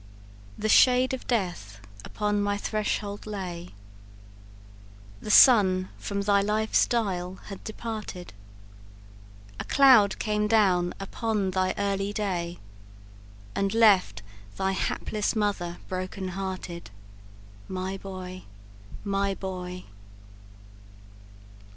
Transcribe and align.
"The 0.57 0.67
shade 0.67 1.13
of 1.13 1.27
death 1.27 1.79
upon 2.03 2.41
my 2.41 2.57
threshold 2.57 3.27
lay, 3.27 3.75
The 5.21 5.29
sun 5.29 5.89
from 5.99 6.23
thy 6.23 6.41
life's 6.41 6.87
dial 6.87 7.35
had 7.49 7.63
departed; 7.63 8.33
A 9.59 9.63
cloud 9.63 10.17
came 10.17 10.47
down 10.47 10.95
upon 10.99 11.51
thy 11.51 11.75
early 11.77 12.13
day, 12.13 12.57
And 13.53 13.75
left 13.75 14.23
thy 14.57 14.71
hapless 14.71 15.35
mother 15.35 15.77
broken 15.87 16.29
hearted 16.29 16.89
My 17.67 17.95
boy 17.95 18.45
my 19.03 19.35
boy! 19.35 19.83